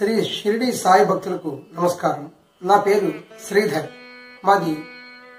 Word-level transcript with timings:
శ్రీ 0.00 0.24
షిరిడి 0.24 0.72
సాయి 0.72 1.04
భక్తులకు 1.04 1.58
నమస్కారం. 1.78 2.30
నా 2.62 2.80
పేరు 2.80 3.12
శ్రీధర్. 3.48 3.86
మాది 4.44 4.76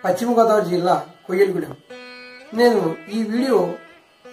పశ్చిమ 0.05 0.39
గోదావరి 0.39 0.65
జిల్లా 0.65 1.05
కొయ్యలగూడెం. 1.27 1.75
నేను 2.53 2.95
ఈ 3.13 3.23
వీడియో 3.23 3.73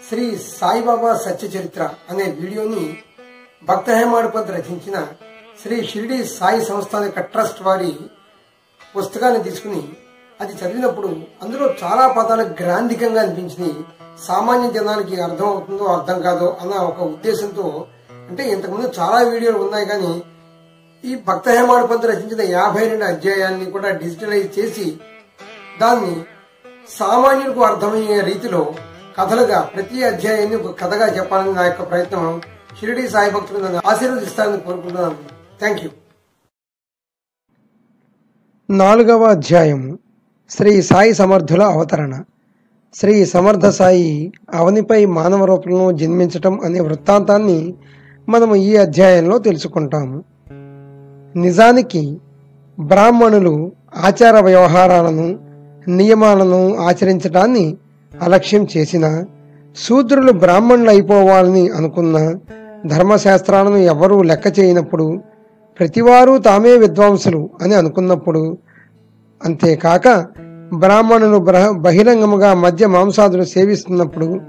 శ్రీ 0.09 0.39
సాయిబాబా 0.39 1.15
సత్య 1.15 1.49
చరిత్ర 1.49 1.91
అనే 2.11 2.25
వీడియోని 2.25 2.99
భక్త 3.65 3.91
హేమాడుపంత్ 3.91 4.51
రచించిన 4.51 5.07
శ్రీ 5.63 5.85
షిరిడి 5.85 6.25
సాయి 6.25 6.65
సంస్థానిక 6.65 7.21
ట్రస్ట్ 7.21 7.63
వారి 7.63 7.97
పుస్తకాన్ని 8.97 9.43
తీసుకుని 9.43 9.89
అది 10.41 10.53
చదివినప్పుడు 10.53 11.09
అందులో 11.43 11.75
చాలా 11.85 12.09
పదాలు 12.09 12.43
గ్రాంధికంగా 12.43 13.23
అనిపించినాయి. 13.23 13.85
సామాన్య 14.27 14.71
జనానికి 14.71 15.21
అర్థం 15.21 15.47
అవుతుందో 15.47 15.85
అర్థం 15.85 16.23
కాదో 16.23 16.59
అన్న 16.61 16.75
ఒక 16.75 17.01
ఉద్దేశంతో 17.01 17.87
అంటే 18.29 18.43
ఇంతకుముందు 18.55 18.89
చాలా 18.99 19.19
వీడియోలు 19.31 19.59
ఉన్నాయి 19.59 19.87
కానీ 19.87 20.13
ఈ 21.05 21.15
భక్త 21.29 21.49
హేమాడుపంత్ 21.49 22.07
రచించిన 22.07 22.43
యాభై 22.51 22.85
రెండు 22.89 23.05
అధ్యాయాన్ని 23.05 23.67
కూడా 23.71 23.91
డిజిటలైజ్ 24.03 24.49
చేసి 24.59 24.87
దాన్ని 25.81 26.15
సామాన్యులకు 26.99 27.61
అర్థమయ్యే 27.61 28.21
రీతిలో 28.21 28.63
కథలుగా 29.19 29.61
ప్రతి 29.75 29.99
అధ్యాయాన్ని 30.05 30.57
ఒక 30.57 30.73
కథగా 30.83 31.07
చెప్పాలని 31.17 31.53
నా 31.53 31.65
యొక్క 31.65 31.83
ప్రయత్నం 31.91 32.27
షిరిడి 32.81 33.05
సాయి 33.09 33.31
భక్తులు 33.31 33.81
ఆశీర్వదిస్తారని 33.91 34.61
కోరుకుంటున్నాను. 34.61 35.17
థ్యాంక్ 35.61 35.81
యూ 35.85 35.91
నాలుగవ 38.69 39.25
అధ్యాయము 39.37 39.91
శ్రీ 40.51 40.73
సాయి 40.83 41.13
సమర్థుల 41.15 41.63
అవతరణ. 41.75 42.15
శ్రీ 42.95 43.15
సమర్థ 43.25 43.67
సాయి 43.79 44.11
అవనిపై 44.55 45.01
మానవ 45.19 45.45
రూపంలో 45.45 45.87
జన్మించటం 45.93 46.55
అనే 46.67 46.81
వృత్తాంతాన్ని 46.81 47.59
మనము 48.29 48.55
ఈ 48.55 48.77
అధ్యాయంలో 48.77 49.39
తెలుసుకుంటాము. 49.39 50.25
నిజానికి 51.37 52.19
బ్రాహ్మణులు 52.81 53.73
ఆచార 53.97 54.41
వ్యవహారాలను 54.41 55.39
నియమాలను 55.89 56.77
ఆచరించడాన్ని 56.77 57.77
అలక్ష్యం 58.23 58.67
చేసిన 58.77 59.25
శూద్రులు 59.77 60.33
బ్రాహ్మణులు 60.33 60.91
అయిపోవాలని 60.91 61.69
అనుకున్న 61.69 62.35
ధర్మశాస్త్రాలను 62.87 63.77
ఎవరూ 63.77 64.23
లెక్క 64.23 64.59
చేయనప్పుడు 64.59 65.21
ప్రతివారు 65.81 66.39
తామే 66.39 66.77
విద్వాంసులు 66.77 67.51
అని 67.63 67.75
అనుకున్నప్పుడు 67.75 68.59
అంతేకాక 69.45 70.09
బ్రాహ్మణులు 70.75 71.39
బ్రహ 71.39 71.71
బహిరంగముగా 71.71 72.55
మద్య 72.55 72.87
మాంసాదులు 72.87 73.43
సేవిస్తున్నప్పుడు 73.43 74.41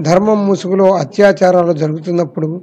ధర్మం 0.00 0.46
ముసుగులో 0.46 0.94
అత్యాచారాలు 0.94 1.72
జరుగుతున్నప్పుడు 1.72 2.62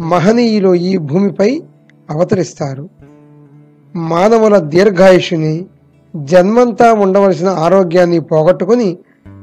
మహనీయులు 0.00 0.74
ఈ 0.74 0.96
భూమిపై 0.96 1.62
అవతరిస్తారు. 2.10 2.88
మానవుల 3.94 4.58
దీర్ఘాయుషుని 4.58 5.66
జన్మంతా 6.16 6.92
ఉండవలసిన 6.92 7.48
ఆరోగ్యాన్ని 7.48 8.20
పోగొట్టుకుని 8.20 8.98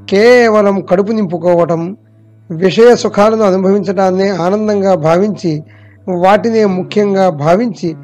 కేవలం 0.09 0.81
కడుపు 0.81 1.11
నింపుకోవటం 1.11 1.97
విషయ 2.51 2.95
సుఖాలను 2.95 3.43
అనుభవించడాన్నే 3.43 4.29
ఆనందంగా 4.29 4.95
భావించి 4.95 5.63
వాటినే 6.09 6.65
ముఖ్యంగా 6.65 7.29
భావించి 7.29 7.95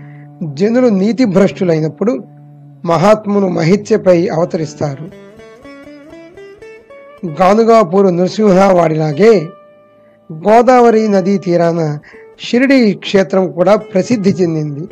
జనులు 0.44 0.88
నీతి 0.88 1.26
భ్రష్టులైనప్పుడు 1.26 2.24
మహాత్ములు 2.86 3.48
మహిత్యపై 3.48 4.28
అవతరిస్తారు. 4.28 5.04
గానుగాపూరు 7.26 8.08
నృసింహ 8.08 8.72
వాడిలాగే 8.72 9.48
గోదావరి 10.34 11.08
నదీ 11.08 11.38
తీరాన 11.38 12.00
షిరిడి 12.44 12.94
క్షేత్రం 12.94 13.52
కూడా 13.52 13.76
ప్రసిద్ధి 13.76 14.30
చెందింది. 14.30 14.88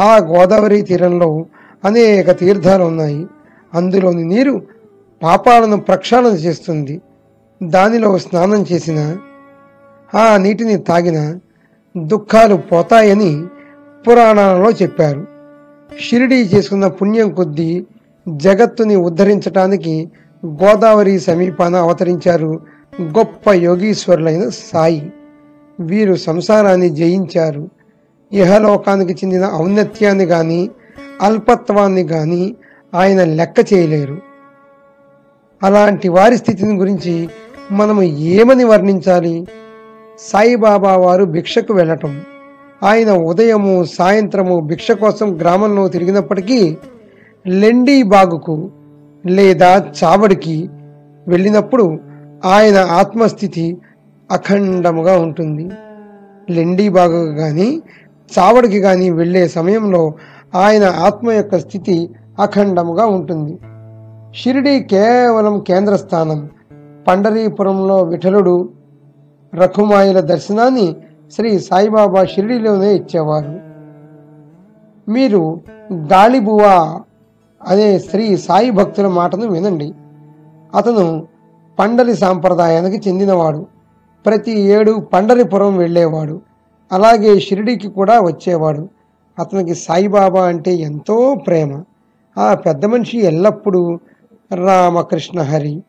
ఆ 0.00 0.16
గోదావరి 0.16 0.82
తీరంలో 0.82 1.46
అనేక 1.84 2.38
తీర్థాలు 2.38 2.84
ఉన్నాయి. 2.84 3.26
అందులోని 3.74 4.24
నీరు 4.24 4.62
పాపాలను 5.22 5.80
ప్రక్షాళన 5.80 6.32
చేస్తుంది. 6.32 7.00
దానిలో 7.62 8.18
స్నానం 8.18 8.66
చేసిన 8.72 9.16
ఆ 10.14 10.36
నీటిని 10.36 10.76
తాగిన 10.76 11.38
దుఃఖాలు 11.96 12.54
పోతాయని 12.54 13.46
పురాణాలలో 14.08 14.70
చెప్పారు. 14.70 15.26
షిరిడి 16.00 16.34
చేసుకున్న 16.34 16.86
పుణ్యం 16.86 17.34
కొద్దీ 17.34 17.86
జగత్తుని 18.28 18.96
ఉద్ధరించటానికి 18.96 20.08
గోదావరి 20.46 21.20
సమీపాన 21.20 21.76
అవతరించారు 21.76 22.60
గొప్ప 23.02 23.52
యోగీశ్వరులైన 23.52 24.48
సాయి. 24.48 25.12
వీరు 25.80 26.14
సంసారాన్ని 26.14 26.88
జయించారు. 26.88 27.68
ఇహలోకానికి 28.32 29.12
చెందిన 29.12 29.50
ఔన్నత్యాన్ని 29.54 30.26
కానీ 30.26 30.70
అల్పత్వాన్ని 31.22 32.04
కానీ 32.04 32.56
ఆయన 32.94 33.24
లెక్క 33.24 33.72
చేయలేరు. 33.72 34.18
అలాంటి 35.62 36.08
వారి 36.08 36.36
స్థితిని 36.36 36.78
గురించి 36.78 37.28
మనము 37.70 38.02
ఏమని 38.02 38.64
వర్ణించాలి? 38.64 39.46
సాయిబాబా 40.18 40.96
వారు 40.96 41.24
భిక్షకు 41.24 41.74
వెళ్ళటం. 41.74 42.20
ఆయన 42.82 43.10
ఉదయము 43.12 43.84
సాయంత్రము 43.84 44.60
భిక్ష 44.60 44.90
కోసం 44.90 45.40
గ్రామంలో 45.40 45.88
తిరిగినప్పటికీ 45.88 46.76
లెండీ 47.46 48.02
బాగుకు 48.02 48.70
లేదా 49.26 49.90
చావడికి 50.04 50.68
వెళ్ళినప్పుడు 51.28 51.98
ఆయన 52.44 52.76
ఆత్మస్థితి 52.76 53.76
అఖండముగా 54.30 55.18
ఉంటుంది. 55.18 55.70
లెండి 56.50 56.88
బాగుకు 56.88 57.34
కానీ 57.34 57.82
చావడికి 58.38 58.80
కానీ 58.80 59.10
వెళ్ళే 59.10 59.48
సమయంలో 59.48 60.12
ఆయన 60.54 60.84
ఆత్మ 60.84 61.32
యొక్క 61.32 61.58
స్థితి 61.58 62.10
అఖండముగా 62.40 63.06
ఉంటుంది. 63.06 63.58
షిరిడి 64.36 64.80
కేవలం 64.80 65.60
కేంద్ర 65.60 65.96
స్థానం 65.96 66.50
పండరీపురంలో 67.08 68.02
విఠలుడు 68.02 68.68
రఘుమాయుల 69.54 70.20
దర్శనాన్ని 70.20 70.96
శ్రీ 71.32 71.58
సాయిబాబా 71.58 72.24
షిరిడిలోనే 72.24 72.94
ఇచ్చేవారు. 72.94 73.60
మీరు 75.10 75.60
గాలిబువా 75.94 77.00
అనే 77.66 77.98
శ్రీ 77.98 78.36
సాయి 78.36 78.70
భక్తుల 78.70 79.06
మాటను 79.06 79.46
వినండి. 79.46 79.94
అతను 80.74 81.26
పండలి 81.78 82.16
సాంప్రదాయానికి 82.16 83.08
చెందినవాడు. 83.08 83.66
ప్రతి 84.26 84.60
ఏడు 84.60 84.92
పండరిపురం 84.92 85.76
వెళ్ళేవాడు. 85.76 86.40
అలాగే 86.92 87.40
షిరిడికి 87.40 87.88
కూడా 87.88 88.20
వచ్చేవాడు. 88.20 88.88
అతనికి 89.38 89.74
సాయిబాబా 89.74 90.46
అంటే 90.46 90.74
ఎంతో 90.74 91.34
ప్రేమ. 91.46 91.82
ఆ 92.38 92.54
పెద్ద 92.54 92.86
మనిషి 92.86 93.18
ఎల్లప్పుడూ 93.18 93.98
రామకృష్ణ 94.54 95.42
హరి 95.42 95.82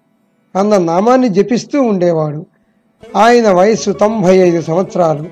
అన్న 0.55 0.77
నామాన్ని 0.77 1.29
జపిస్తూ 1.29 1.81
ఉండేవాడు. 1.81 2.45
ఆయన 3.15 3.51
వయస్సు 3.51 3.91
తొంభై 3.91 4.37
ఐదు 4.37 4.61
సంవత్సరాలు. 4.61 5.25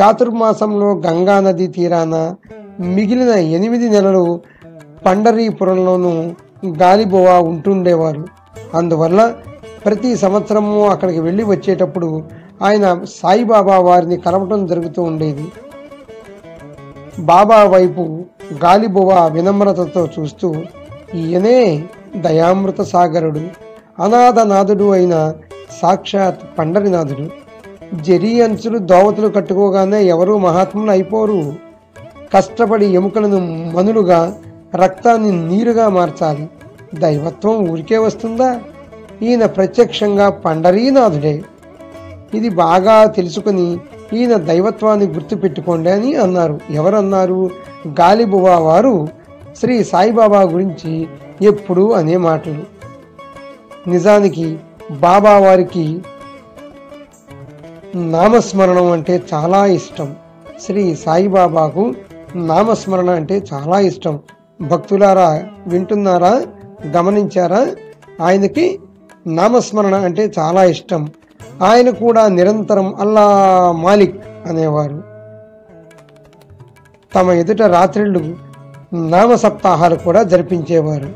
చాతుర్మాసంలో 0.00 0.94
గంగానది 0.94 1.66
తీరాన 1.66 2.34
మిగిలిన 2.80 3.28
ఎనిమిది 3.28 3.88
నెలలు 3.88 4.40
పండరీపురంలోనూ 5.06 6.30
గాలిబోవా 6.66 7.38
ఉంటుండేవారు. 7.38 8.26
అందువల్ల 8.74 9.34
ప్రతి 9.88 10.16
సంవత్సరము 10.16 10.88
అక్కడికి 10.88 11.20
వెళ్ళి 11.20 11.44
వచ్చేటప్పుడు 11.44 12.22
ఆయన 12.62 13.00
సాయిబాబా 13.04 13.78
వారిని 13.78 14.16
కలవటం 14.16 14.66
జరుగుతూ 14.66 15.02
ఉండేది. 15.02 15.52
బాబా 17.18 17.64
వైపు 17.64 18.24
గాలిబువ 18.64 19.30
వినమ్రతతో 19.32 20.08
చూస్తూ 20.18 20.54
ఈయనే 21.14 21.84
దయామృత 22.16 22.80
సాగరుడు 22.80 23.40
అనాథనాథుడు 24.02 24.90
అయిన 24.90 25.32
సాక్షాత్ 25.82 26.58
పండరినాథుడు 26.58 27.30
జరీ 28.02 28.40
అంచులు 28.40 28.78
దోవతులు 28.78 29.28
కట్టుకోగానే 29.28 30.04
ఎవరూ 30.04 30.38
మహాత్ములు 30.38 30.90
అయిపోరు. 30.90 31.54
కష్టపడి 32.34 32.86
ఎముకలను 32.86 33.72
మనులుగా 33.76 34.34
రక్తాన్ని 34.74 35.48
నీరుగా 35.48 35.88
మార్చాలి. 35.88 36.50
దైవత్వం 36.94 37.68
ఊరికే 37.68 37.98
వస్తుందా? 37.98 38.60
ఈయన 39.22 39.46
ప్రత్యక్షంగా 39.46 40.30
పండరీనాథుడే. 40.30 41.42
ఇది 42.34 42.48
బాగా 42.48 43.04
తెలుసుకుని 43.04 43.78
ఈయన 44.12 44.36
దైవత్వాన్ని 44.36 45.06
గుర్తుపెట్టుకోండి 45.06 45.90
అని 45.90 46.14
అన్నారు. 46.14 46.60
ఎవరన్నారు? 46.70 47.50
గాలిబువా 47.88 48.58
వారు 48.58 49.08
శ్రీ 49.56 49.84
సాయిబాబా 49.84 50.42
గురించి 50.42 51.08
ఎప్పుడూ 51.42 51.90
అనే 51.90 52.16
మాటలు. 52.16 52.62
నిజానికి 53.90 54.58
బాబా 54.90 55.38
వారికి 55.38 56.00
నామస్మరణం 57.94 58.90
అంటే 58.90 59.22
చాలా 59.34 59.66
ఇష్టం. 59.66 60.16
శ్రీ 60.60 60.96
సాయిబాబాకు 60.96 61.94
నామస్మరణ 62.34 63.10
అంటే 63.10 63.42
చాలా 63.52 63.80
ఇష్టం. 63.80 64.20
భక్తులారా 64.60 65.44
వింటున్నారా 65.66 66.42
గమనించారా? 66.86 67.66
ఆయనకి 68.22 68.80
నామస్మరణ 69.28 69.94
అంటే 69.94 70.32
చాలా 70.38 70.64
ఇష్టం. 70.64 71.08
ఆయన 71.62 71.90
కూడా 71.90 72.28
నిరంతరం 72.28 72.94
అల్లా 72.94 73.26
మాలిక్ 73.72 74.24
అనేవారు. 74.46 75.02
తమ 77.14 77.30
ఎదుట 77.30 77.62
రాత్రిళ్ళు 77.62 78.36
నామ 78.94 79.34
సప్తాహాలు 79.34 79.94
కూడా 79.94 80.22
జరిపించేవారు. 80.22 81.08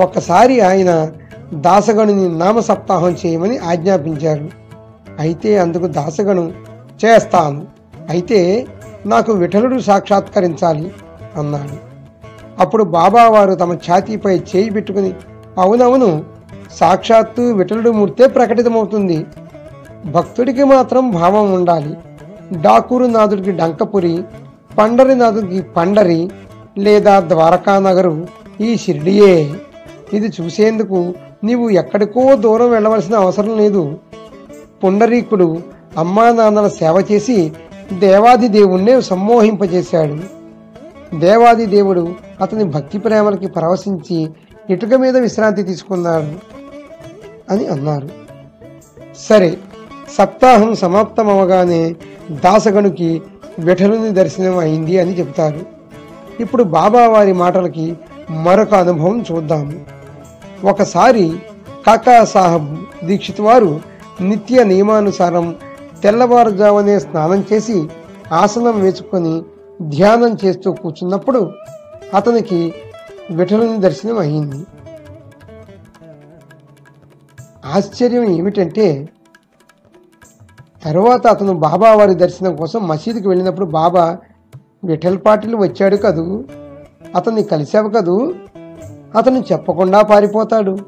ఒకసారి 0.00 0.60
ఆయన 0.60 1.10
దాసగణుని 1.54 2.38
నామ 2.38 2.60
సప్తాహం 2.60 3.16
చేయమని 3.26 3.58
ఆజ్ఞాపించారు. 3.58 4.48
అయితే 5.18 5.58
అందుకు 5.58 5.86
దాసగణు 5.86 6.52
చేస్తాను 7.04 7.66
అయితే 8.08 8.66
నాకు 9.06 9.32
విఠలుడు 9.32 9.80
సాక్షాత్కరించాలి 9.80 10.92
అన్నాడు. 11.36 11.88
అప్పుడు 12.60 12.84
బాబావారు 12.84 13.54
తమ 13.54 13.72
ఛాతీపై 13.72 14.38
చేయి 14.38 14.70
పెట్టుకుని 14.70 15.14
అవునవును 15.58 16.37
సాక్షాత్తు 16.70 17.42
విఠలుడు 17.42 17.90
మూర్తే 17.90 18.26
ప్రకటితమవుతుంది. 18.26 19.26
భక్తుడికి 20.06 20.64
మాత్రం 20.64 21.10
భావం 21.10 21.52
ఉండాలి. 21.52 21.94
డాకూరు 22.60 23.04
నాథుడికి 23.04 23.52
డంకపురి 23.52 24.22
పండరి 24.78 25.14
నాథుడికి 25.14 25.62
పండరి 25.62 26.30
లేదా 26.78 27.20
ద్వారకా 27.20 27.78
నగరు 27.78 28.26
ఈ 28.60 28.76
షిర్డియే. 28.76 29.54
ఇది 30.12 30.32
చూసేందుకు 30.40 31.14
నీవు 31.44 31.70
ఎక్కడికో 31.70 32.36
దూరం 32.36 32.70
వెళ్ళవలసిన 32.70 33.14
అవసరం 33.14 33.56
లేదు. 33.56 33.98
పుండరీకుడు 34.84 35.58
అమ్మా 35.98 36.30
నాన్నల 36.30 36.68
సేవ 36.68 37.04
చేసి 37.12 37.52
దేవాది 37.92 38.48
దేవుణ్ణే 38.48 39.00
సమ్మోహింపజేశాడు. 39.00 40.18
దేవాది 41.18 41.66
దేవుడు 41.66 42.14
అతని 42.40 42.64
భక్తి 42.64 42.98
ప్రేమలకి 42.98 43.46
పరవశించి 43.46 44.30
ఇటుక 44.70 44.94
మీద 44.94 45.16
విశ్రాంతి 45.16 45.62
తీసుకున్నాడు. 45.62 46.57
అని 47.50 47.66
అన్నారు. 47.66 48.08
సరే 49.18 49.58
సప్తాహం 50.18 50.74
సమాప్తమవగానే 50.74 51.96
దాసగణుకి 52.30 53.22
విఠలుని 53.58 54.10
దర్శనం 54.10 54.58
అయింది 54.58 54.98
అని 54.98 55.18
చెబుతారు. 55.18 55.60
ఇప్పుడు 56.40 56.62
బాబావారి 56.62 57.32
మాటలకి 57.32 57.96
మరొక 58.30 58.74
అనుభవం 58.74 59.24
చూద్దాము. 59.32 59.72
ఒకసారి 60.64 61.32
కాకా 61.86 62.24
సాహబ్ 62.24 63.06
దీక్షిత్ 63.06 63.40
వారు 63.40 63.80
నిత్య 64.20 64.64
నియమానుసారం 64.64 65.56
తెల్లవారుజామునే 66.02 66.98
స్నానం 66.98 67.44
చేసి 67.52 67.88
ఆసనం 68.32 68.80
వేసుకొని 68.80 69.42
ధ్యానం 69.82 70.36
చేస్తూ 70.44 70.72
కూర్చున్నప్పుడు 70.72 71.52
అతనికి 72.14 72.74
విఠలుని 73.30 73.78
దర్శనం 73.78 74.18
అయింది. 74.18 74.58
ఆశ్చర్యం 77.68 78.24
ఏమిటంటే 78.24 79.08
తర్వాత 80.84 81.26
అతను 81.26 81.52
బాబా 81.52 81.94
వారి 81.94 82.14
దర్శనం 82.14 82.56
కోసం 82.56 82.88
మసీదుకి 82.88 83.28
వెళ్ళినప్పుడు 83.28 83.66
బాబా 83.66 84.18
విఠల్ 84.84 85.18
పాటిల్ 85.26 85.54
వచ్చాడు 85.54 85.96
కదూ? 85.96 86.44
అతన్ని 87.16 87.42
కలిసావు 87.42 87.88
కదూ? 87.88 88.34
అతను 89.16 89.44
చెప్పకుండా 89.52 90.02
పారిపోతాడు. 90.02 90.78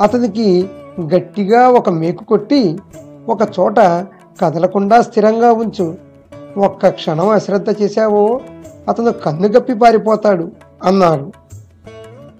అతనికి 0.00 0.70
గట్టిగా 1.14 1.68
ఒక 1.68 1.88
మేకు 1.88 2.24
కొట్టి 2.24 2.78
ఒక 3.28 3.38
చోట 3.60 3.76
కదలకుండా 4.40 5.00
స్థిరంగా 5.00 5.52
ఉంచు. 5.52 5.96
ఒక్క 6.56 6.88
క్షణం 6.88 7.28
అశ్రద్ధ 7.28 7.82
చేశావో 7.82 8.40
అతను 8.88 9.12
కన్నుగప్పి 9.12 9.74
పారిపోతాడు 9.74 10.52
అన్నాడు. 10.84 11.32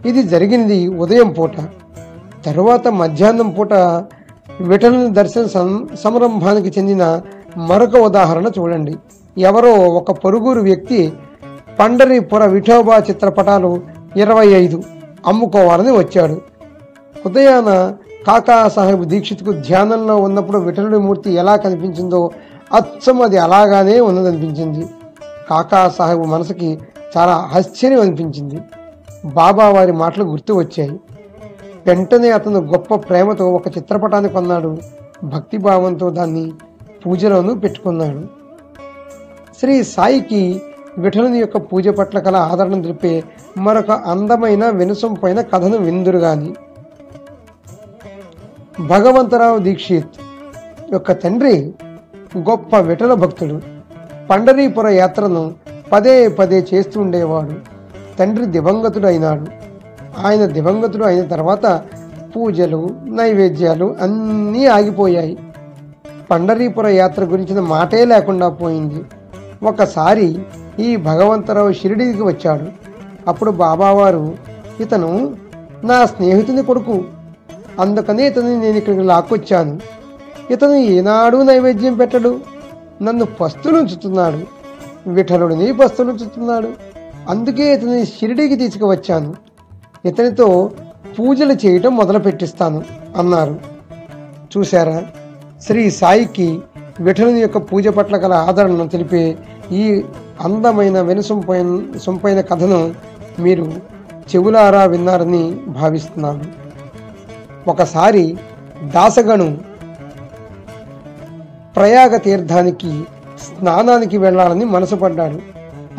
ఇది 0.08 0.22
జరిగింది 0.22 0.88
ఉదయం 0.88 1.28
పూట. 1.28 1.52
తరువాత 2.48 2.88
మధ్యాహ్నం 2.88 3.50
పూట 3.50 3.72
విఠలుని 4.60 5.10
దర్శన 5.10 5.46
సం- 5.46 5.96
సంరంభానికి 5.96 6.68
చెందిన 6.78 7.20
మరొక 7.56 7.96
ఉదాహరణ 7.96 8.50
చూడండి. 8.58 8.96
ఎవరో 9.38 9.72
ఒక 9.72 10.12
పొరుగురు 10.12 10.60
వ్యక్తి 10.60 11.12
పండరిపుర 11.78 12.44
విఠోబా 12.44 12.98
చిత్రపటాలు 12.98 13.80
ఇరవై 14.16 14.46
ఐదు 14.46 14.82
అమ్ముకోవాలని 15.26 15.90
వచ్చాడు. 15.90 16.40
ఉదయాన 17.26 17.94
కాకా 18.26 18.68
సాహెబ్ 18.68 19.04
దీక్షిత్కు 19.04 19.52
ధ్యానంలో 19.52 20.16
ఉన్నప్పుడు 20.16 20.58
విఠలుడి 20.58 20.98
మూర్తి 20.98 21.32
ఎలా 21.32 21.56
కనిపించిందో 21.56 22.30
అచ్చం 22.74 23.22
అది 23.22 23.38
అలాగానే 23.38 24.00
ఉన్నదనిపించింది. 24.00 24.86
కాకా 25.50 25.88
సాహెబ్ 25.88 26.26
మనసుకి 26.26 26.78
చాలా 27.16 27.48
ఆశ్చర్యం 27.54 28.00
అనిపించింది. 28.00 28.60
బాబా 29.24 29.68
వారి 29.68 29.92
మాటలు 29.92 30.24
గుర్తు 30.24 30.52
వచ్చాయి. 30.52 31.00
వెంటనే 31.88 32.30
అతను 32.30 32.60
గొప్ప 32.60 32.94
ప్రేమతో 32.94 33.44
ఒక 33.52 33.68
చిత్రపటాన్ని 33.76 34.30
కొన్నాడు. 34.30 34.78
భక్తిభావంతో 35.24 36.10
దాన్ని 36.10 36.52
పూజలోనూ 37.02 37.54
పెట్టుకున్నాడు. 37.54 38.22
శ్రీ 39.60 39.82
సాయికి 39.82 40.62
విఠలుని 40.98 41.38
యొక్క 41.38 41.56
పూజ 41.56 41.88
పట్ల 41.88 42.18
కల 42.18 42.36
ఆదరణ 42.36 42.80
తెలిపే 42.80 43.24
మరొక 43.56 43.90
అందమైన 43.90 44.64
వినసొంపైన 44.70 45.40
కథను 45.40 45.76
విందురుగాని 45.76 46.50
భగవంతరావు 48.86 49.58
దీక్షిత్ 49.58 50.18
యొక్క 50.92 51.12
తండ్రి 51.12 51.54
గొప్ప 52.38 52.76
విఠల 52.88 53.14
భక్తుడు. 53.14 53.56
పండరీపుర 54.30 54.88
యాత్రను 54.88 55.54
పదే 55.92 56.28
పదే 56.28 56.58
చేస్తూ 56.74 57.00
ఉండేవాడు. 57.00 57.54
తండ్రి 58.18 58.46
దివంగతుడు 58.46 59.06
అయినాడు 59.06 59.46
ఆయన 60.18 60.46
దివంగతులు 60.46 61.04
అయిన 61.04 61.26
తర్వాత 61.26 61.82
పూజలు 62.36 62.88
నైవేద్యాలు 63.06 63.96
అన్నీ 64.00 64.66
ఆగిపోయాయి. 64.66 65.38
పండరీపుర 66.30 66.86
యాత్ర 66.86 67.24
గురించిన 67.24 67.60
మాటే 67.60 68.04
లేకుండా 68.04 68.48
పోయింది. 68.48 69.02
ఒకసారి 69.62 70.38
ఈ 70.78 70.96
భగవంతరావు 70.96 71.72
షిరిడీకి 71.72 72.22
వచ్చాడు. 72.22 72.66
అప్పుడు 73.28 73.50
బాబావారు 73.50 74.36
ఇతను 74.80 75.34
నా 75.84 76.06
స్నేహితుని 76.06 76.62
కొడుకు. 76.62 77.04
అందుకనే 77.80 78.26
ఇతని 78.26 78.58
నేను 78.58 78.76
ఇక్కడికి 78.76 79.02
లాక్కొచ్చాను. 79.02 79.80
ఇతను 80.50 80.74
ఏనాడు 80.74 81.36
నైవేద్యం 81.36 81.96
పెట్టడు. 81.96 82.40
నన్ను 83.02 83.24
పస్తులుంచుతున్నాడు 83.24 84.38
విఠలుడిని 85.06 85.72
పస్తులుంచుతున్నాడు 85.72 86.68
అందుకే 87.28 87.74
ఇతని 87.74 88.06
షిరిడీకి 88.06 88.56
తీసుకువచ్చాను. 88.56 89.34
ఇతనితో 90.04 90.70
పూజలు 91.18 91.52
చేయటం 91.52 91.96
మొదలు 91.96 92.18
పెట్టిస్తాను 92.18 92.84
అన్నారు. 93.16 93.60
చూశారా? 94.58 95.02
శ్రీ 95.60 95.90
సాయికి 95.90 96.60
విఠలుని 97.00 97.40
యొక్క 97.40 97.58
పూజ 97.58 97.88
పట్ల 97.88 98.16
గల 98.16 98.32
ఆదరణను 98.32 98.88
తెలిపే 98.88 99.36
ఈ 99.72 100.02
అందమైన 100.40 101.00
వెనుసొంపైన 101.00 101.82
సొంపైన 102.02 102.40
కథను 102.40 102.94
మీరు 103.38 103.72
చెవులారా 104.34 104.84
విన్నారని 104.84 105.60
భావిస్తున్నాను. 105.68 106.44
ఒకసారి 107.68 108.38
దాసగను 108.82 109.58
ప్రయాగ 111.76 112.16
తీర్థానికి 112.16 113.02
స్నానానికి 113.40 114.18
వెళ్ళాలని 114.18 114.64
మనసు 114.64 114.94
పడ్డాడు. 114.94 115.38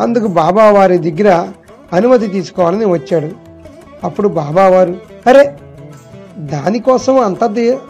అందుకు 0.02 0.28
బాబావారి 0.28 0.98
దగ్గర 0.98 1.48
అనుమతి 1.94 2.28
తీసుకోవాలని 2.28 2.86
వచ్చాడు. 2.86 3.49
అప్పుడు 4.04 4.28
బాబావారు 4.28 4.96
అరే 5.28 5.58
దానికోసం 6.38 7.20
అంత 7.20 7.44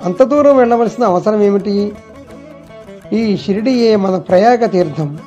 అంత 0.03 0.23
దూరం 0.23 0.57
వెళ్ళవలసిన 0.57 1.03
అవసరం 1.03 1.41
ఏమిటి? 1.41 1.91
ఈ 3.13 3.37
షిరిడియే 3.37 3.95
మన 3.95 4.17
ప్రయాగ 4.17 4.65
తీర్థం. 4.65 5.17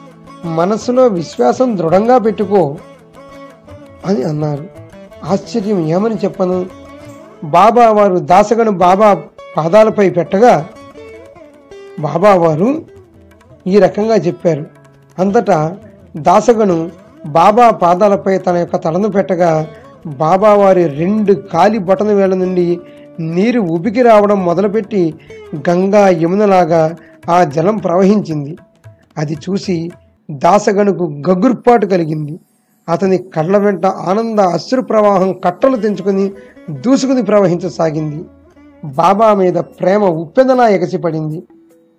మనసులో 0.44 1.06
విశ్వాసం 1.06 1.78
దృఢంగా 1.78 2.18
పెట్టుకో 2.18 2.76
అని 4.06 4.22
అన్నారు. 4.22 4.64
ఆశ్చర్యం 5.24 5.86
ఏమని 5.86 6.14
చెప్పను? 6.14 6.66
బాబా 7.44 7.90
వారు 7.90 8.18
దాసగను 8.18 8.70
బాబా 8.70 9.22
పాదాలపై 9.56 10.10
పెట్టగా 10.10 10.68
బాబా 12.00 12.34
వారు 12.34 12.82
ఈ 13.66 13.78
రకంగా 13.78 14.14
చెప్పారు. 14.14 14.66
అంతటా 15.18 15.76
దాసగను 16.16 16.90
బాబా 17.26 17.70
పాదాలపై 17.70 18.38
తన 18.38 18.56
యొక్క 18.56 18.76
తలను 18.76 19.08
పెట్టగా 19.08 19.68
బాబా 20.06 20.54
వారి 20.54 20.86
రెండు 20.86 21.32
కాలి 21.32 21.78
బటన 21.78 22.06
వేళ 22.06 22.34
నుండి 22.34 22.80
నీరు 23.20 23.60
ఉబికి 23.60 24.02
రావడం 24.02 24.44
మొదలుపెట్టి 24.44 25.14
గంగా 25.70 26.08
యమునలాగా 26.08 26.96
ఆ 27.30 27.44
జలం 27.44 27.76
ప్రవహించింది. 27.76 28.56
అది 29.18 29.34
చూసి 29.34 29.90
దాసగణుకు 30.30 31.22
గగుర్పాటు 31.30 31.86
కలిగింది. 31.86 32.38
అతని 32.88 33.18
కళ్ళ 33.18 33.58
వెంట 33.58 33.86
ఆనంద 33.86 34.38
అశ్రు 34.38 34.82
ప్రవాహం 34.82 35.32
కట్టలు 35.32 35.76
తెంచుకుని 35.76 36.32
దూసుకుని 36.70 37.22
ప్రవహించసాగింది. 37.22 38.24
బాబా 38.84 39.34
మీద 39.34 39.54
ప్రేమ 39.54 40.04
ఉప్పెదలా 40.04 40.68
ఎగసిపడింది. 40.68 41.42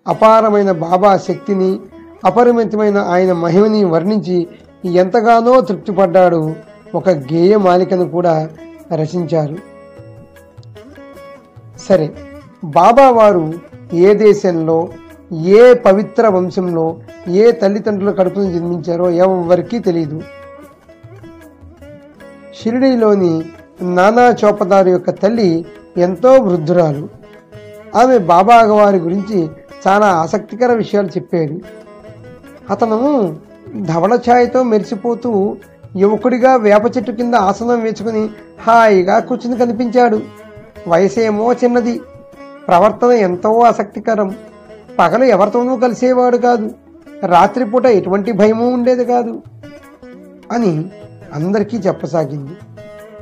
అపారమైన 0.08 0.72
బాబా 0.72 1.18
శక్తిని 1.18 1.80
అపరిమితమైన 2.26 2.98
ఆయన 2.98 3.34
మహిమని 3.34 3.86
వర్ణించి 3.86 4.48
ఎంతగానో 4.86 5.62
తృప్తిపడ్డాడు 5.62 6.56
ఒక 6.96 7.10
గేయ 7.10 7.58
మాలికను 7.58 8.06
కూడా 8.10 8.50
రచించారు. 8.94 9.58
సరే 11.80 12.14
బాబా 12.64 13.10
వారు 13.10 13.54
ఏ 13.94 14.14
దేశంలో 14.14 14.90
ఏ 15.34 15.74
పవిత్ర 15.74 16.28
వంశంలో 16.28 17.00
ఏ 17.28 17.52
తల్లిదండ్రుల 17.52 18.12
కడుపును 18.12 18.52
జన్మించారో 18.52 19.10
ఎవరికీ 19.10 19.80
తెలియదు 19.80 20.22
షిరిడీలోని 22.62 23.44
నానా 23.82 24.36
చోపదారు 24.44 24.90
యొక్క 24.90 25.10
తల్లి 25.10 25.66
ఎంతో 25.98 26.34
వృద్ధురాలు. 26.34 27.10
ఆమె 27.96 28.18
బాబా 28.18 28.56
వారి 28.64 28.98
గురించి 28.98 29.50
చాలా 29.88 30.08
ఆసక్తికర 30.08 30.74
విషయాలు 30.74 31.08
చెప్పేది. 31.08 31.62
అతను 32.70 33.00
ధవళ 33.82 34.14
ఛాయతో 34.16 34.64
మెరిసిపోతూ 34.64 35.32
యువకుడిగా 35.96 36.56
వేప 36.56 36.98
చెట్టు 36.98 37.12
కింద 37.12 37.34
ఆసనం 37.34 37.82
వేసుకుని 37.82 38.30
హాయిగా 38.62 39.20
కూర్చుని 39.20 39.58
కనిపించాడు. 39.58 40.22
వయసేమో 40.88 41.54
చిన్నది. 41.54 42.02
ప్రవర్తన 42.68 43.08
ఎంతో 43.08 43.60
ఆసక్తికరం. 43.60 44.36
పగలు 45.00 45.24
ఎవరితోనూ 45.24 45.78
కలిసేవాడు 45.78 46.38
కాదు. 46.38 46.72
రాత్రిపూట 47.26 47.86
ఎటువంటి 47.86 48.32
భయమూ 48.32 48.70
ఉండేది 48.70 49.06
కాదు 49.06 49.42
అని 50.52 50.86
అందరికీ 51.34 51.78
చెప్పసాగింది. 51.78 52.52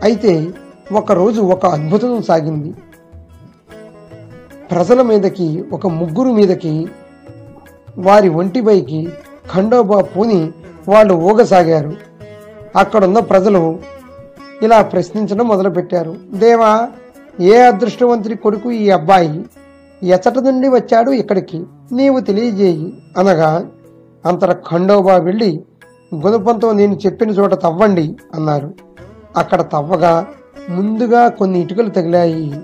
అయితే 0.03 0.47
ఒకరోజు 0.91 1.41
ఒక 1.41 1.65
అద్భుతం 1.65 2.21
సాగింది. 2.21 2.75
ప్రజల 4.71 5.01
మీదకి 5.01 5.63
ఒక 5.73 5.87
ముగ్గురు 5.87 6.31
మీదకి 6.31 6.87
వారి 7.97 8.29
ఒంటిపైకి 8.29 9.09
ఖండోబా 9.55 10.01
పూని 10.01 10.51
వాళ్ళు 10.89 11.13
ఊగసాగారు. 11.13 12.10
అక్కడున్న 12.75 13.19
ప్రజలు 13.19 13.79
ఇలా 14.61 14.81
ప్రశ్నించడం 14.81 15.47
మొదలుపెట్టారు. 15.47 16.15
దేవా 16.33 16.87
ఏ 17.39 17.61
అదృష్టవంతుడి 17.61 18.35
కొడుకు 18.35 18.71
ఈ 18.71 18.89
అబ్బాయి 18.89 19.45
ఎచ్చట 20.03 20.39
నుండి 20.39 20.67
వచ్చాడు 20.67 21.11
ఇక్కడికి? 21.11 21.65
నీవు 21.91 22.19
తెలియజేయి 22.19 23.03
అనగా 23.17 23.67
అంతర 24.25 24.53
ఖండోబా 24.53 25.17
వెళ్ళి 25.17 25.63
గుణపంతో 26.15 26.71
నేను 26.71 26.99
చెప్పిన 27.05 27.29
చోట 27.29 27.53
తవ్వండి 27.53 28.15
అన్నారు. 28.35 28.73
అక్కడ 29.37 29.61
తవ్వగా 29.61 30.27
ముందుగా 30.69 31.27
కొన్ని 31.27 31.59
ఇటుకలు 31.59 31.89
తగిలాయి. 31.89 32.61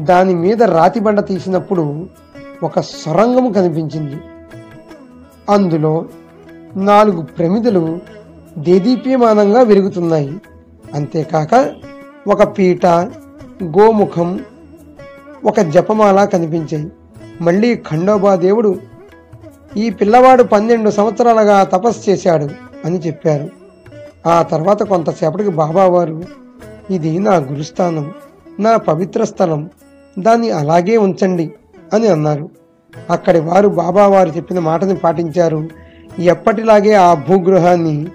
దాని 0.00 0.34
మీద 0.34 0.62
రాతి 0.62 1.00
బండ 1.00 1.20
తీసినప్పుడు 1.20 2.06
ఒక 2.62 2.80
సొరంగం 2.80 3.52
కనిపించింది. 3.52 4.16
అందులో 5.50 6.04
నాలుగు 6.76 7.22
ప్రమిదలు 7.22 7.98
దేదీప్యమానంగా 8.58 9.62
వెలుగుతున్నాయి 9.62 10.40
అంతేకాక 10.94 11.74
ఒక 12.28 12.58
పీట 12.58 12.86
గోముఖం 13.62 14.40
ఒక 15.44 15.60
జపమాల 15.60 16.24
కనిపించాయి. 16.24 16.90
మళ్ళీ 17.40 17.76
ఖండోబా 17.76 18.34
దేవుడు 18.34 18.78
ఈ 19.76 19.90
పిల్లవాడు 19.90 20.42
పన్నెండు 20.42 20.90
సంవత్సరాలుగా 20.90 21.64
తపస్సు 21.64 22.10
చేశాడు 22.10 22.48
అని 22.84 22.98
చెప్పారు. 22.98 23.48
ఆ 24.28 24.42
తర్వాత 24.42 24.82
కొంతసేపటికి 24.82 25.50
బాబావారు 25.50 26.22
ఇది 26.90 27.18
నా 27.18 27.36
గురుస్థానం 27.36 28.12
నా 28.60 28.76
పవిత్ర 28.76 29.24
స్థలం 29.24 29.70
దాన్ని 30.18 30.50
అలాగే 30.50 30.96
ఉంచండి 30.96 31.52
అని 31.92 32.08
అన్నారు. 32.08 32.50
అక్కడి 33.10 33.40
వారు 33.40 33.68
బాబావారు 33.68 34.28
చెప్పిన 34.28 34.58
మాటని 34.58 34.96
పాటించారు. 34.96 35.68
ఎప్పటిలాగే 36.18 36.92
ఆ 36.92 37.14
భూగృహాన్ని 37.14 38.06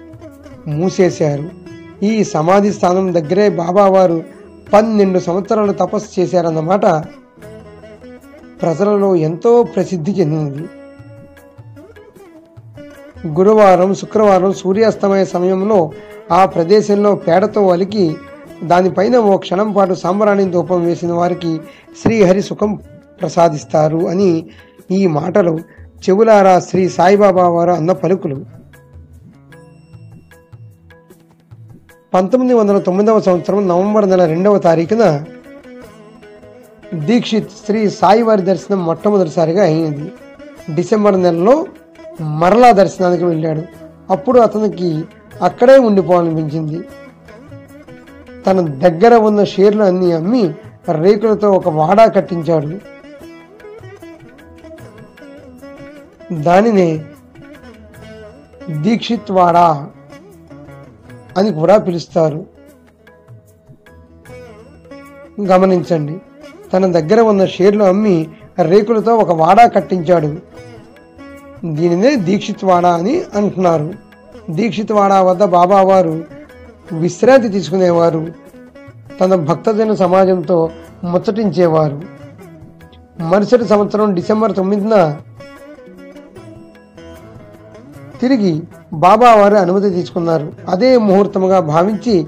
మూసేశారు. 0.68 1.50
ఈ 2.02 2.24
సమాధి 2.24 2.72
స్థానం 2.72 3.14
దగ్గరే 3.14 3.48
బాబావారు 3.48 4.24
పన్నెండు 4.72 5.18
సంవత్సరాలు 5.18 5.72
తపస్సు 5.72 6.20
చేశారన్నమాట. 6.20 6.86
ప్రజలలో 8.62 9.16
ఎంతో 9.16 9.62
ప్రసిద్ధి 9.62 10.12
చెందినది 10.12 10.68
గురువారం 13.26 13.94
శుక్రవారం 13.94 14.52
సూర్యాస్తమయ 14.52 15.24
సమయంలో 15.24 15.90
ఆ 16.32 16.44
ప్రదేశంలో 16.44 17.14
పేడతో 17.14 17.68
అలికి 17.68 18.16
దానిపైన 18.64 19.16
ఓ 19.16 19.36
క్షణం 19.36 19.72
పాటు 19.72 19.94
సాంబ్రాణి 19.94 20.50
ధూపం 20.50 20.86
వేసిన 20.86 21.12
వారికి 21.12 21.60
శ్రీహరి 22.02 22.42
సుఖం 22.42 22.74
ప్రసాదిస్తారు 23.20 24.08
అని 24.08 24.46
ఈ 24.90 25.06
మాటలు 25.06 25.58
చెవులారా 26.08 26.60
శ్రీ 26.60 26.88
సాయిబాబా 26.88 27.48
వారు 27.48 27.70
అన్న 27.70 27.92
పలుకులు. 27.92 28.63
పంతొమ్మిది 32.14 32.54
వందల 32.54 32.78
తొమ్మిదవ 32.78 33.20
సంవత్సరం 33.20 33.68
నవంబర్ 33.68 34.08
నెల 34.10 34.24
రెండవ 34.24 34.58
తారీఖున 34.58 35.24
దీక్షిత్ 36.94 37.48
శ్రీ 37.50 37.90
సాయివారి 37.90 38.42
దర్శనం 38.42 38.84
మొట్టమొదటిసారిగా 38.84 39.62
అయింది. 39.62 40.12
డిసెంబర్ 40.74 41.22
నెలలో 41.22 41.66
మరలా 42.20 42.72
దర్శనానికి 42.72 43.24
వెళ్ళాడు. 43.24 43.62
అప్పుడు 44.10 44.40
అతనికి 44.40 45.04
అక్కడే 45.42 45.78
ఉండిపోవాలనిపించింది. 45.78 46.80
తన 48.46 48.60
దగ్గర 48.60 49.16
ఉన్న 49.16 49.44
షేర్లు 49.44 49.84
అన్నీ 49.84 50.12
అమ్మి 50.12 50.54
రేకులతో 51.02 51.50
ఒక 51.50 51.68
వాడా 51.68 52.06
కట్టించాడు. 52.06 52.70
దానినే 56.32 57.04
దీక్షిత్ 58.70 59.32
వాడా 59.32 59.86
అని 61.36 61.52
కూడా 61.52 61.78
పిలుస్తారు. 61.78 62.46
గమనించండి 65.40 66.18
తన 66.72 66.92
దగ్గర 66.92 67.20
ఉన్న 67.20 67.46
షేర్లు 67.46 67.84
అమ్మి 67.84 68.28
రేకులతో 68.62 69.16
ఒక 69.16 69.30
వాడా 69.30 69.66
కట్టించాడు. 69.66 70.36
దీనినే 71.64 72.16
దీక్షిత్ 72.16 72.64
వాడా 72.64 72.94
అని 72.94 73.22
అంటున్నారు. 73.34 73.94
దీక్షిత్ 74.50 74.92
వాడా 74.92 75.22
వద్ద 75.22 75.44
బాబావారు 75.44 76.24
విశ్రాంతి 76.92 77.48
తీసుకునేవారు. 77.48 78.26
తన 79.20 79.34
భక్తజన 79.34 79.94
సమాజంతో 79.94 80.70
ముచ్చటించేవారు. 81.04 82.02
మరుసటి 83.20 83.64
సంవత్సరం 83.64 84.14
డిసెంబర్ 84.14 84.56
తొమ్మిదిన 84.56 85.20
తిరిగి 88.20 88.62
బాబా 88.94 89.34
వారు 89.34 89.54
అనుమతి 89.54 89.90
తీసుకున్నారు. 89.90 90.52
అదే 90.68 90.98
ముహూర్తముగా 90.98 91.60
భావించి 91.60 92.26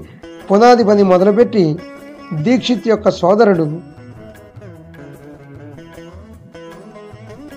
పునాది 0.51 0.83
పని 0.83 1.03
మొదలుపెట్టి 1.03 1.79
దీక్షిత్ 2.33 2.87
యొక్క 2.87 3.09
సోదరుడు 3.09 3.79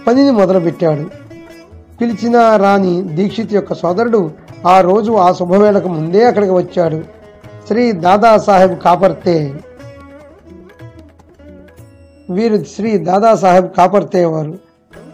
పనిని 0.06 0.30
మొదలుపెట్టాడు. 0.30 1.04
పిలిచిన 2.00 2.56
రాని 2.56 3.02
దీక్షిత్ 3.02 3.52
యొక్క 3.52 3.74
సోదరుడు 3.74 4.30
ఆ 4.66 4.80
రోజు 4.80 5.12
ఆ 5.12 5.32
శుభవేళకు 5.32 5.88
ముందే 5.88 6.24
అక్కడికి 6.24 6.52
వచ్చాడు. 6.52 7.02
శ్రీ 7.68 7.92
దాదాసాహెబ్ 7.92 8.78
కాపర్తే. 8.78 9.54
వీరు 12.30 12.64
శ్రీ 12.76 12.98
దాదాసాహెబ్ 12.98 13.68
కాపర్తే 13.78 14.24
వారు. 14.24 14.58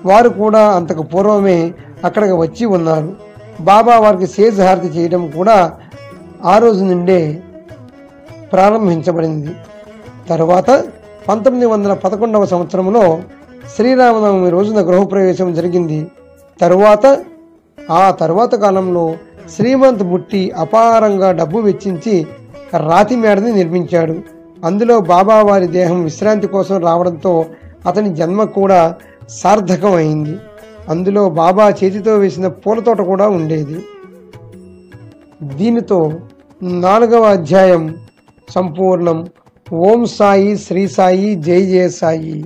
వారు 0.04 0.28
కూడా 0.28 0.62
అంతకు 0.72 1.02
పూర్వమే 1.02 1.74
అక్కడికి 2.04 2.32
వచ్చి 2.32 2.66
ఉన్నారు. 2.66 3.25
బాబా 3.60 3.98
వారికి 3.98 4.26
శేషహారతి 4.26 4.86
చేయడం 4.86 5.30
కూడా 5.30 5.72
ఆ 6.44 6.58
రోజు 6.58 6.84
నుండే 6.84 7.42
ప్రారంభించబడింది. 8.52 9.48
తరువాత 10.28 10.84
పంతొమ్మిది 11.28 11.66
వందల 11.66 11.92
పదకొండవ 11.92 12.46
సంవత్సరంలో 12.46 13.18
శ్రీరామనవమి 13.76 14.50
రోజున 14.50 14.80
గృహప్రవేశం 14.80 15.54
జరిగింది. 15.54 16.06
తరువాత 16.60 17.18
ఆ 17.90 18.10
తరువాత 18.10 18.54
కాలంలో 18.54 19.14
శ్రీమంత్ 19.56 20.02
బుట్టి 20.02 20.50
అపారంగా 20.50 21.32
డబ్బు 21.32 21.58
వెచ్చించి 21.58 22.26
రాతి 22.88 23.16
మేడని 23.16 23.52
నిర్మించాడు. 23.52 24.16
అందులో 24.64 25.00
బాబా 25.00 25.42
వారి 25.42 25.66
దేహం 25.66 26.04
విశ్రాంతి 26.04 26.46
కోసం 26.46 26.80
రావడంతో 26.80 27.44
అతని 27.86 28.14
జన్మ 28.14 28.44
కూడా 28.44 28.94
సార్థకం 29.28 29.92
అయింది 29.92 30.36
అందులో 30.88 31.22
బాబా 31.30 31.64
చేతితో 31.70 32.12
వేసిన 32.18 32.46
పూలతోట 32.46 33.00
కూడా 33.00 33.28
ఉండేది. 33.28 33.78
దీనితో 35.56 35.98
నాలుగవ 36.62 37.24
అధ్యాయం 37.24 37.84
సంపూర్ణం. 38.50 39.18
ఓం 39.72 40.04
సాయి 40.06 40.56
శ్రీ 40.56 40.88
సాయి 40.88 41.34
జై 41.34 41.60
జయ 41.66 41.88
సాయి. 41.88 42.36